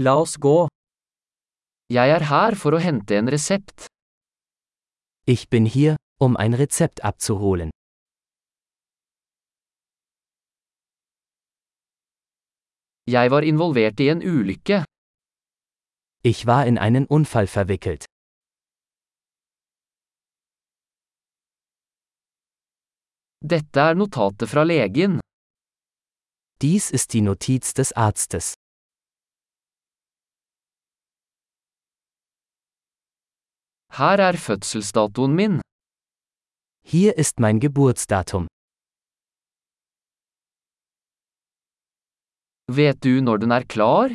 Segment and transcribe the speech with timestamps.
[0.00, 0.68] La oss gå.
[1.90, 3.88] Jeg er her for å hente en resept.
[5.26, 7.70] Ich bin hier, um ein Rezept abzuholen.
[13.10, 14.84] Jeg var involvert i en ulykke.
[16.22, 18.06] Ich war in einen Unfall verwickelt.
[23.42, 25.18] Dette er notatet fra legen.
[26.62, 28.54] Dies ist die Notiz des Arztes.
[33.98, 35.54] Her er fødselsdatoen min.
[36.90, 38.46] Hier ist mein Geburtsdatum.
[42.78, 44.14] Vet du når den er klar?